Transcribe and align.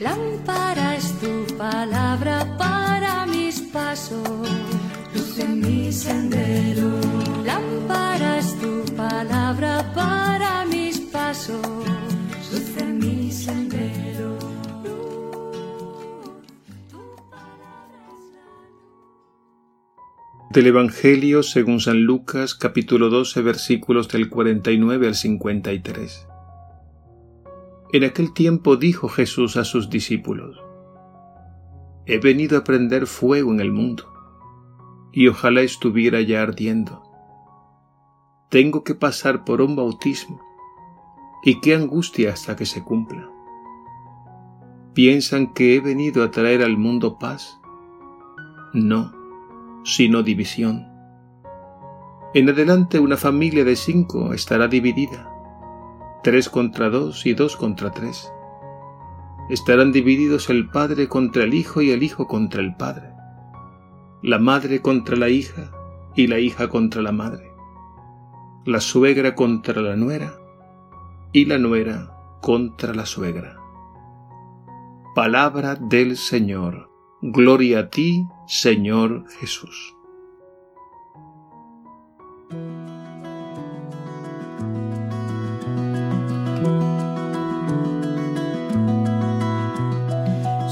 Lámpara 0.00 0.96
es 0.96 1.12
tu 1.20 1.44
palabra 1.58 2.56
para 2.56 3.26
mis 3.26 3.60
pasos, 3.60 4.48
luz 5.14 5.38
en 5.38 5.60
mi 5.60 5.92
sendero. 5.92 6.88
Lámpara 7.44 8.38
es 8.38 8.58
tu 8.58 8.82
palabra 8.96 9.92
para 9.94 10.64
mis 10.64 11.00
pasos, 11.00 11.60
luz 12.50 12.76
en 12.78 12.98
mi 12.98 13.30
sendero. 13.30 14.38
Del 20.48 20.66
Evangelio 20.66 21.42
según 21.42 21.78
San 21.78 22.04
Lucas 22.04 22.54
capítulo 22.54 23.10
12 23.10 23.42
versículos 23.42 24.08
del 24.08 24.30
49 24.30 25.08
al 25.08 25.14
53. 25.14 26.29
En 27.92 28.04
aquel 28.04 28.32
tiempo 28.32 28.76
dijo 28.76 29.08
Jesús 29.08 29.56
a 29.56 29.64
sus 29.64 29.90
discípulos, 29.90 30.62
He 32.06 32.18
venido 32.18 32.56
a 32.56 32.62
prender 32.62 33.08
fuego 33.08 33.52
en 33.52 33.58
el 33.58 33.72
mundo, 33.72 34.04
y 35.12 35.26
ojalá 35.26 35.62
estuviera 35.62 36.20
ya 36.20 36.42
ardiendo. 36.42 37.02
Tengo 38.48 38.84
que 38.84 38.94
pasar 38.94 39.44
por 39.44 39.60
un 39.60 39.74
bautismo, 39.74 40.40
y 41.42 41.60
qué 41.60 41.74
angustia 41.74 42.32
hasta 42.32 42.54
que 42.54 42.64
se 42.64 42.84
cumpla. 42.84 43.28
¿Piensan 44.94 45.52
que 45.52 45.74
he 45.74 45.80
venido 45.80 46.22
a 46.22 46.30
traer 46.30 46.62
al 46.62 46.76
mundo 46.76 47.18
paz? 47.18 47.60
No, 48.72 49.12
sino 49.84 50.22
división. 50.22 50.86
En 52.34 52.48
adelante 52.48 53.00
una 53.00 53.16
familia 53.16 53.64
de 53.64 53.74
cinco 53.74 54.32
estará 54.32 54.68
dividida 54.68 55.29
tres 56.22 56.48
contra 56.48 56.90
dos 56.90 57.26
y 57.26 57.34
dos 57.34 57.56
contra 57.56 57.90
tres. 57.90 58.32
Estarán 59.48 59.92
divididos 59.92 60.50
el 60.50 60.68
padre 60.68 61.08
contra 61.08 61.44
el 61.44 61.54
hijo 61.54 61.80
y 61.80 61.90
el 61.90 62.02
hijo 62.02 62.26
contra 62.26 62.60
el 62.60 62.76
padre, 62.76 63.12
la 64.22 64.38
madre 64.38 64.80
contra 64.80 65.16
la 65.16 65.28
hija 65.28 65.72
y 66.14 66.26
la 66.26 66.38
hija 66.38 66.68
contra 66.68 67.02
la 67.02 67.12
madre, 67.12 67.50
la 68.64 68.80
suegra 68.80 69.34
contra 69.34 69.80
la 69.80 69.96
nuera 69.96 70.34
y 71.32 71.46
la 71.46 71.58
nuera 71.58 72.16
contra 72.40 72.94
la 72.94 73.06
suegra. 73.06 73.56
Palabra 75.14 75.74
del 75.74 76.16
Señor. 76.16 76.88
Gloria 77.22 77.80
a 77.80 77.90
ti, 77.90 78.26
Señor 78.46 79.26
Jesús. 79.40 79.94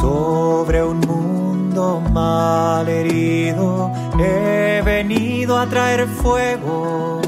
Sobre 0.00 0.82
un 0.82 1.00
mundo 1.00 2.00
mal 2.10 2.88
herido 2.88 3.92
he 4.18 4.80
venido 4.82 5.58
a 5.58 5.66
traer 5.66 6.06
fuego. 6.06 7.20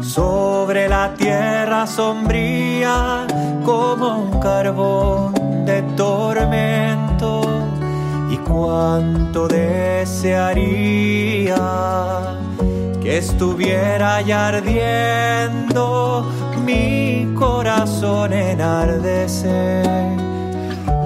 Sobre 0.00 0.88
la 0.88 1.12
tierra 1.14 1.86
sombría 1.86 3.26
como 3.64 4.22
un 4.22 4.40
carbón 4.40 5.66
de 5.66 5.82
tormento. 5.94 7.42
Y 8.30 8.38
cuánto 8.38 9.46
desearía 9.46 10.62
que 13.02 13.18
estuviera 13.18 14.22
ya 14.22 14.48
ardiendo 14.48 16.24
mi 16.64 17.34
corazón 17.34 18.32
enardecer 18.32 19.92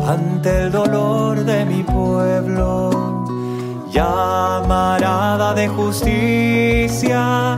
ante 0.06 0.62
el 0.62 0.72
dolor 0.72 1.44
de 1.44 1.64
mi 1.64 1.82
pueblo. 1.82 3.24
Llamarada 3.90 5.54
de 5.54 5.68
justicia 5.68 7.56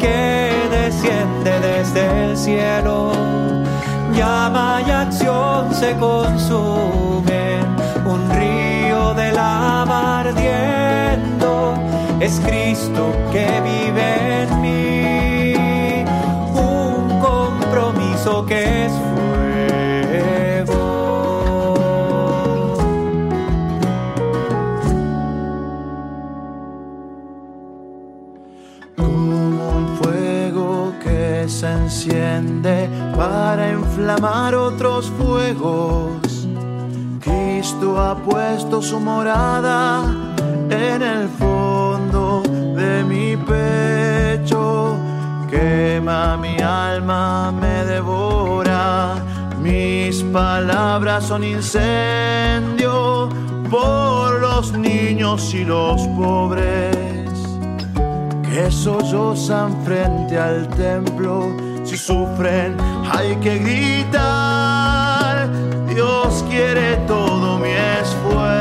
que 0.00 0.50
desciende 0.70 1.60
desde 1.60 2.24
el 2.24 2.36
cielo. 2.36 3.12
Llama 4.14 4.82
y 4.86 4.90
acción 4.90 5.74
se 5.74 5.94
consumen, 5.96 7.64
un 8.06 8.30
río 8.30 9.14
de 9.14 9.32
lava 9.32 10.20
ardiendo. 10.20 11.74
Es 12.20 12.40
Cristo 12.40 13.12
que 13.32 13.46
vive 13.70 14.42
en 14.42 14.60
mí, 14.60 16.04
un 16.54 17.20
compromiso 17.20 18.44
que 18.46 18.86
es 18.86 18.92
se 31.48 31.70
enciende 31.70 32.88
para 33.16 33.70
inflamar 33.70 34.54
otros 34.54 35.10
fuegos. 35.18 36.46
Cristo 37.20 38.00
ha 38.00 38.16
puesto 38.16 38.82
su 38.82 39.00
morada 39.00 40.02
en 40.68 41.02
el 41.02 41.28
fondo 41.28 42.42
de 42.76 43.04
mi 43.04 43.36
pecho. 43.36 44.96
Quema 45.50 46.36
mi 46.36 46.56
alma, 46.60 47.52
me 47.52 47.84
devora. 47.84 49.14
Mis 49.60 50.22
palabras 50.24 51.24
son 51.24 51.44
incendio 51.44 53.28
por 53.70 54.40
los 54.40 54.72
niños 54.72 55.54
y 55.54 55.64
los 55.64 56.00
pobres 56.18 57.19
que 58.50 58.70
sollozan 58.70 59.82
frente 59.84 60.38
al 60.38 60.68
templo. 60.68 61.56
Si 61.84 61.96
sufren, 61.96 62.76
hay 63.10 63.36
que 63.36 63.58
gritar. 63.58 65.48
Dios 65.86 66.44
quiere 66.48 66.96
todo 67.06 67.58
mi 67.58 67.70
esfuerzo. 67.70 68.59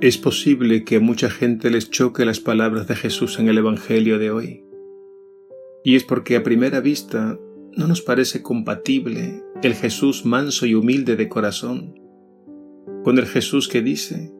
Es 0.00 0.16
posible 0.16 0.82
que 0.82 0.96
a 0.96 1.00
mucha 1.00 1.28
gente 1.28 1.68
les 1.68 1.90
choque 1.90 2.24
las 2.24 2.40
palabras 2.40 2.88
de 2.88 2.96
Jesús 2.96 3.38
en 3.38 3.48
el 3.48 3.58
Evangelio 3.58 4.18
de 4.18 4.30
hoy. 4.30 4.64
Y 5.84 5.94
es 5.94 6.04
porque 6.04 6.36
a 6.36 6.42
primera 6.42 6.80
vista 6.80 7.38
no 7.76 7.86
nos 7.86 8.00
parece 8.00 8.40
compatible 8.42 9.44
el 9.62 9.74
Jesús 9.74 10.24
manso 10.24 10.64
y 10.64 10.74
humilde 10.74 11.16
de 11.16 11.28
corazón 11.28 12.00
con 13.04 13.18
el 13.18 13.26
Jesús 13.26 13.68
que 13.68 13.82
dice 13.82 14.32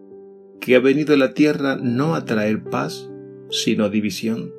que 0.62 0.76
ha 0.76 0.80
venido 0.80 1.12
a 1.12 1.18
la 1.18 1.34
tierra 1.34 1.76
no 1.76 2.14
a 2.14 2.24
traer 2.24 2.64
paz, 2.64 3.10
sino 3.50 3.90
división, 3.90 4.54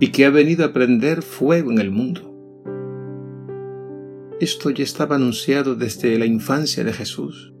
y 0.00 0.08
que 0.08 0.24
ha 0.24 0.30
venido 0.30 0.64
a 0.64 0.72
prender 0.72 1.22
fuego 1.22 1.70
en 1.70 1.78
el 1.78 1.92
mundo. 1.92 2.34
Esto 4.40 4.70
ya 4.70 4.82
estaba 4.82 5.14
anunciado 5.14 5.76
desde 5.76 6.18
la 6.18 6.26
infancia 6.26 6.82
de 6.82 6.92
Jesús 6.92 7.52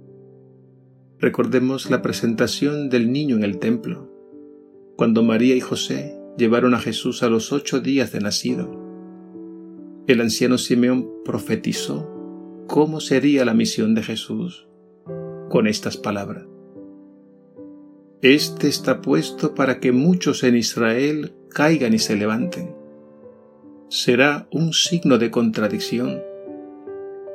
Recordemos 1.18 1.90
la 1.90 2.02
presentación 2.02 2.90
del 2.90 3.10
niño 3.10 3.36
en 3.36 3.42
el 3.42 3.58
templo, 3.58 4.12
cuando 4.96 5.22
María 5.22 5.56
y 5.56 5.60
José 5.60 6.20
llevaron 6.36 6.74
a 6.74 6.78
Jesús 6.78 7.22
a 7.22 7.30
los 7.30 7.54
ocho 7.54 7.80
días 7.80 8.12
de 8.12 8.20
nacido. 8.20 8.70
El 10.06 10.20
anciano 10.20 10.58
Simeón 10.58 11.08
profetizó 11.24 12.06
cómo 12.66 13.00
sería 13.00 13.46
la 13.46 13.54
misión 13.54 13.94
de 13.94 14.02
Jesús 14.02 14.68
con 15.48 15.66
estas 15.66 15.96
palabras. 15.96 16.44
Este 18.20 18.68
está 18.68 19.00
puesto 19.00 19.54
para 19.54 19.80
que 19.80 19.92
muchos 19.92 20.44
en 20.44 20.54
Israel 20.54 21.32
caigan 21.48 21.94
y 21.94 21.98
se 21.98 22.16
levanten. 22.16 22.74
Será 23.88 24.48
un 24.52 24.74
signo 24.74 25.16
de 25.16 25.30
contradicción, 25.30 26.20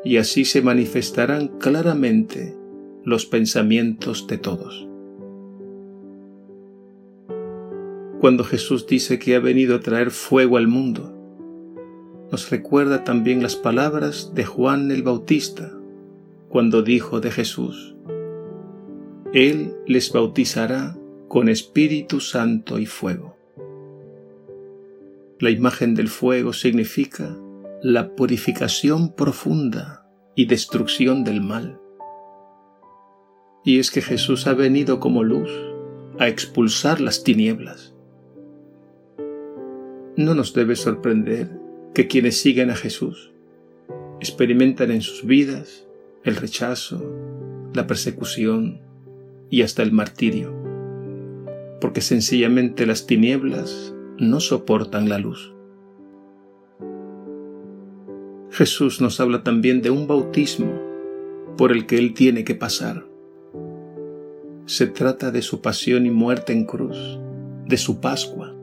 y 0.03 0.17
así 0.17 0.45
se 0.45 0.61
manifestarán 0.61 1.47
claramente 1.57 2.60
los 3.03 3.25
pensamientos 3.25 4.27
de 4.27 4.37
todos. 4.37 4.87
Cuando 8.19 8.43
Jesús 8.43 8.85
dice 8.85 9.17
que 9.17 9.35
ha 9.35 9.39
venido 9.39 9.75
a 9.75 9.79
traer 9.79 10.11
fuego 10.11 10.57
al 10.57 10.67
mundo, 10.67 11.17
nos 12.31 12.49
recuerda 12.49 13.03
también 13.03 13.41
las 13.41 13.55
palabras 13.55 14.33
de 14.35 14.45
Juan 14.45 14.91
el 14.91 15.01
Bautista, 15.01 15.73
cuando 16.47 16.83
dijo 16.83 17.19
de 17.19 17.31
Jesús, 17.31 17.95
Él 19.33 19.73
les 19.87 20.13
bautizará 20.13 20.97
con 21.27 21.49
Espíritu 21.49 22.19
Santo 22.19 22.77
y 22.77 22.85
fuego. 22.85 23.35
La 25.39 25.49
imagen 25.49 25.95
del 25.95 26.07
fuego 26.07 26.53
significa 26.53 27.35
la 27.81 28.15
purificación 28.15 29.15
profunda 29.15 30.07
y 30.35 30.45
destrucción 30.45 31.23
del 31.23 31.41
mal. 31.41 31.80
Y 33.63 33.79
es 33.79 33.91
que 33.91 34.01
Jesús 34.01 34.47
ha 34.47 34.53
venido 34.53 34.99
como 34.99 35.23
luz 35.23 35.49
a 36.19 36.27
expulsar 36.27 37.01
las 37.01 37.23
tinieblas. 37.23 37.93
No 40.15 40.35
nos 40.35 40.53
debe 40.53 40.75
sorprender 40.75 41.49
que 41.93 42.07
quienes 42.07 42.41
siguen 42.41 42.69
a 42.69 42.75
Jesús 42.75 43.31
experimentan 44.19 44.91
en 44.91 45.01
sus 45.01 45.25
vidas 45.25 45.87
el 46.23 46.35
rechazo, 46.35 47.01
la 47.73 47.87
persecución 47.87 48.81
y 49.49 49.63
hasta 49.63 49.81
el 49.81 49.91
martirio, 49.91 50.53
porque 51.79 52.01
sencillamente 52.01 52.85
las 52.85 53.07
tinieblas 53.07 53.95
no 54.17 54.39
soportan 54.39 55.09
la 55.09 55.17
luz. 55.17 55.53
Jesús 58.51 59.01
nos 59.01 59.19
habla 59.19 59.43
también 59.43 59.81
de 59.81 59.89
un 59.89 60.07
bautismo 60.07 60.79
por 61.57 61.71
el 61.71 61.85
que 61.87 61.97
Él 61.97 62.13
tiene 62.13 62.43
que 62.43 62.53
pasar. 62.53 63.10
Se 64.65 64.87
trata 64.87 65.31
de 65.31 65.41
su 65.41 65.61
pasión 65.61 66.05
y 66.05 66.11
muerte 66.11 66.53
en 66.53 66.65
cruz, 66.65 67.19
de 67.67 67.77
su 67.77 67.99
Pascua. 67.99 68.55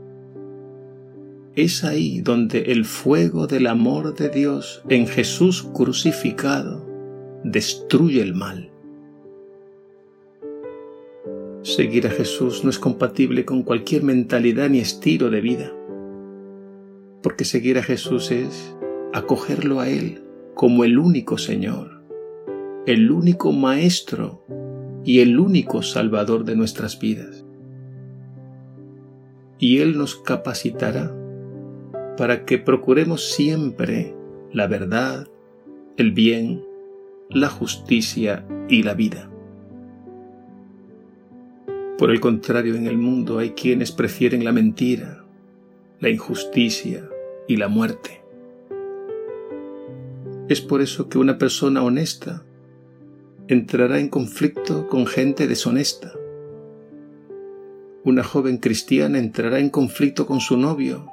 Es 1.54 1.82
ahí 1.82 2.20
donde 2.20 2.72
el 2.72 2.84
fuego 2.84 3.46
del 3.46 3.66
amor 3.66 4.14
de 4.14 4.28
Dios 4.28 4.82
en 4.88 5.06
Jesús 5.06 5.68
crucificado 5.74 6.86
destruye 7.42 8.22
el 8.22 8.34
mal. 8.34 8.70
Seguir 11.62 12.06
a 12.06 12.10
Jesús 12.10 12.62
no 12.64 12.70
es 12.70 12.78
compatible 12.78 13.44
con 13.44 13.62
cualquier 13.62 14.02
mentalidad 14.04 14.70
ni 14.70 14.78
estilo 14.78 15.30
de 15.30 15.40
vida, 15.40 15.72
porque 17.22 17.44
seguir 17.44 17.78
a 17.78 17.82
Jesús 17.82 18.30
es 18.30 18.74
acogerlo 19.12 19.80
a 19.80 19.88
Él 19.88 20.22
como 20.54 20.84
el 20.84 20.98
único 20.98 21.38
Señor, 21.38 22.02
el 22.86 23.10
único 23.10 23.52
Maestro 23.52 24.44
y 25.08 25.20
el 25.20 25.40
único 25.40 25.80
Salvador 25.80 26.44
de 26.44 26.54
nuestras 26.54 26.98
vidas. 26.98 27.42
Y 29.58 29.78
Él 29.78 29.96
nos 29.96 30.16
capacitará 30.16 31.16
para 32.18 32.44
que 32.44 32.58
procuremos 32.58 33.30
siempre 33.30 34.14
la 34.52 34.66
verdad, 34.66 35.26
el 35.96 36.12
bien, 36.12 36.62
la 37.30 37.48
justicia 37.48 38.46
y 38.68 38.82
la 38.82 38.92
vida. 38.92 39.30
Por 41.96 42.10
el 42.10 42.20
contrario, 42.20 42.74
en 42.74 42.86
el 42.86 42.98
mundo 42.98 43.38
hay 43.38 43.52
quienes 43.52 43.92
prefieren 43.92 44.44
la 44.44 44.52
mentira, 44.52 45.24
la 46.00 46.10
injusticia 46.10 47.08
y 47.48 47.56
la 47.56 47.68
muerte. 47.68 48.20
Es 50.50 50.60
por 50.60 50.82
eso 50.82 51.08
que 51.08 51.16
una 51.16 51.38
persona 51.38 51.82
honesta 51.82 52.44
entrará 53.48 53.98
en 53.98 54.10
conflicto 54.10 54.88
con 54.88 55.06
gente 55.06 55.48
deshonesta. 55.48 56.12
Una 58.04 58.22
joven 58.22 58.58
cristiana 58.58 59.18
entrará 59.18 59.58
en 59.58 59.70
conflicto 59.70 60.26
con 60.26 60.40
su 60.40 60.58
novio, 60.58 61.06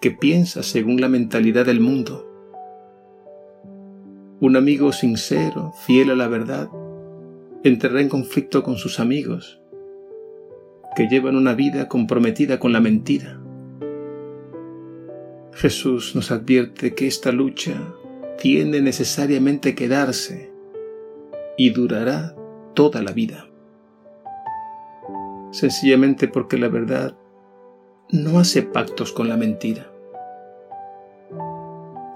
que 0.00 0.10
piensa 0.10 0.64
según 0.64 1.00
la 1.00 1.08
mentalidad 1.08 1.66
del 1.66 1.78
mundo. 1.78 2.28
Un 4.40 4.56
amigo 4.56 4.90
sincero, 4.90 5.72
fiel 5.86 6.10
a 6.10 6.16
la 6.16 6.26
verdad, 6.26 6.68
entrará 7.62 8.00
en 8.00 8.08
conflicto 8.08 8.64
con 8.64 8.76
sus 8.76 8.98
amigos, 8.98 9.60
que 10.96 11.06
llevan 11.06 11.36
una 11.36 11.54
vida 11.54 11.86
comprometida 11.86 12.58
con 12.58 12.72
la 12.72 12.80
mentira. 12.80 13.40
Jesús 15.52 16.16
nos 16.16 16.32
advierte 16.32 16.96
que 16.96 17.06
esta 17.06 17.30
lucha 17.30 17.94
tiene 18.36 18.80
necesariamente 18.80 19.76
que 19.76 19.86
darse 19.86 20.57
y 21.58 21.70
durará 21.70 22.34
toda 22.72 23.02
la 23.02 23.12
vida. 23.12 23.46
Sencillamente 25.50 26.28
porque 26.28 26.56
la 26.56 26.68
verdad 26.68 27.14
no 28.10 28.38
hace 28.38 28.62
pactos 28.62 29.12
con 29.12 29.28
la 29.28 29.36
mentira. 29.36 29.90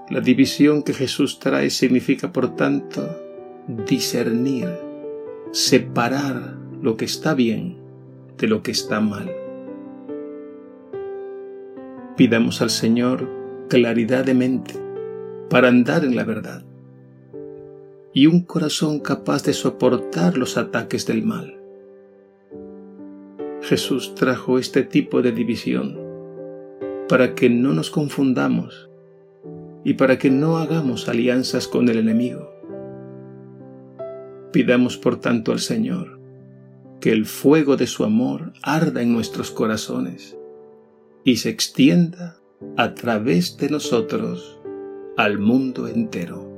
La 0.09 0.21
división 0.21 0.81
que 0.81 0.93
Jesús 0.93 1.39
trae 1.39 1.69
significa, 1.69 2.31
por 2.31 2.55
tanto, 2.55 3.21
discernir, 3.67 4.69
separar 5.51 6.55
lo 6.81 6.95
que 6.95 7.05
está 7.05 7.33
bien 7.33 7.77
de 8.37 8.47
lo 8.47 8.63
que 8.63 8.71
está 8.71 9.01
mal. 9.01 9.31
Pidamos 12.15 12.61
al 12.61 12.69
Señor 12.69 13.29
claridad 13.69 14.23
de 14.23 14.33
mente 14.35 14.73
para 15.49 15.67
andar 15.67 16.05
en 16.05 16.15
la 16.15 16.23
verdad 16.23 16.63
y 18.13 18.27
un 18.27 18.41
corazón 18.41 18.99
capaz 18.99 19.43
de 19.43 19.53
soportar 19.53 20.37
los 20.37 20.57
ataques 20.57 21.07
del 21.07 21.23
mal. 21.23 21.59
Jesús 23.61 24.13
trajo 24.13 24.59
este 24.59 24.83
tipo 24.83 25.21
de 25.21 25.31
división 25.31 25.97
para 27.09 27.33
que 27.33 27.49
no 27.49 27.73
nos 27.73 27.89
confundamos 27.89 28.89
y 29.83 29.95
para 29.95 30.17
que 30.17 30.29
no 30.29 30.57
hagamos 30.57 31.09
alianzas 31.09 31.67
con 31.67 31.89
el 31.89 31.97
enemigo. 31.97 32.53
Pidamos 34.51 34.97
por 34.97 35.19
tanto 35.19 35.51
al 35.51 35.59
Señor 35.59 36.19
que 36.99 37.11
el 37.11 37.25
fuego 37.25 37.75
de 37.77 37.87
su 37.87 38.03
amor 38.03 38.53
arda 38.61 39.01
en 39.01 39.11
nuestros 39.11 39.49
corazones 39.49 40.37
y 41.23 41.37
se 41.37 41.49
extienda 41.49 42.37
a 42.77 42.93
través 42.93 43.57
de 43.57 43.69
nosotros 43.69 44.59
al 45.17 45.39
mundo 45.39 45.87
entero. 45.87 46.52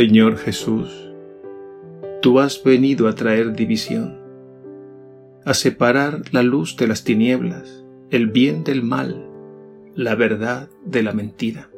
Señor 0.00 0.38
Jesús, 0.38 1.12
tú 2.22 2.40
has 2.40 2.64
venido 2.64 3.06
a 3.06 3.14
traer 3.14 3.52
división, 3.52 4.16
a 5.44 5.52
separar 5.52 6.22
la 6.32 6.42
luz 6.42 6.74
de 6.78 6.86
las 6.86 7.04
tinieblas, 7.04 7.84
el 8.08 8.28
bien 8.28 8.64
del 8.64 8.82
mal, 8.82 9.28
la 9.94 10.14
verdad 10.14 10.70
de 10.86 11.02
la 11.02 11.12
mentira. 11.12 11.68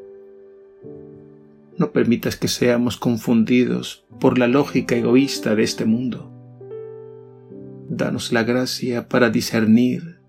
No 1.77 1.91
permitas 1.91 2.37
que 2.37 2.47
seamos 2.47 2.97
confundidos 2.97 4.05
por 4.21 4.39
la 4.39 4.47
lógica 4.47 4.95
egoísta 4.95 5.57
de 5.57 5.65
este 5.65 5.85
mundo. 5.85 6.31
Danos 7.89 8.33
la 8.33 8.45
gracia 8.45 9.09
para 9.09 9.31
discernir, 9.31 10.21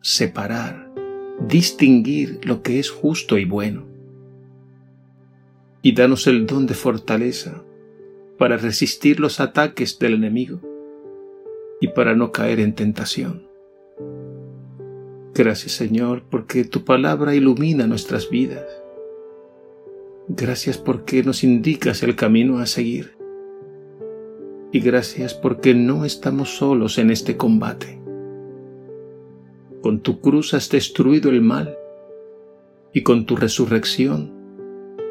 separar, 0.00 0.90
distinguir 1.46 2.40
lo 2.44 2.62
que 2.62 2.78
es 2.78 2.88
justo 2.88 3.36
y 3.36 3.44
bueno 3.44 3.93
y 5.84 5.92
danos 5.92 6.26
el 6.26 6.46
don 6.46 6.66
de 6.66 6.72
fortaleza 6.72 7.62
para 8.38 8.56
resistir 8.56 9.20
los 9.20 9.38
ataques 9.38 9.98
del 9.98 10.14
enemigo 10.14 10.60
y 11.78 11.88
para 11.88 12.14
no 12.14 12.32
caer 12.32 12.58
en 12.58 12.74
tentación. 12.74 13.46
Gracias 15.34 15.72
Señor 15.72 16.22
porque 16.30 16.64
tu 16.64 16.84
palabra 16.84 17.34
ilumina 17.34 17.86
nuestras 17.86 18.30
vidas. 18.30 18.64
Gracias 20.26 20.78
porque 20.78 21.22
nos 21.22 21.44
indicas 21.44 22.02
el 22.02 22.16
camino 22.16 22.60
a 22.60 22.66
seguir. 22.66 23.18
Y 24.72 24.80
gracias 24.80 25.34
porque 25.34 25.74
no 25.74 26.06
estamos 26.06 26.56
solos 26.56 26.96
en 26.96 27.10
este 27.10 27.36
combate. 27.36 28.00
Con 29.82 30.00
tu 30.00 30.22
cruz 30.22 30.54
has 30.54 30.70
destruido 30.70 31.28
el 31.28 31.42
mal 31.42 31.76
y 32.94 33.02
con 33.02 33.26
tu 33.26 33.36
resurrección 33.36 34.33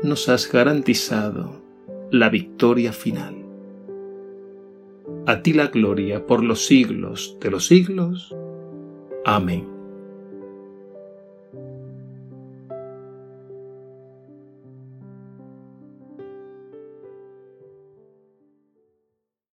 nos 0.03 0.27
has 0.27 0.51
garantizado 0.51 1.61
la 2.11 2.29
victoria 2.29 2.91
final. 2.91 3.35
A 5.25 5.41
ti 5.41 5.53
la 5.53 5.67
gloria 5.67 6.27
por 6.27 6.43
los 6.43 6.65
siglos 6.65 7.37
de 7.39 7.49
los 7.49 7.67
siglos. 7.67 8.35
Amén. 9.25 9.72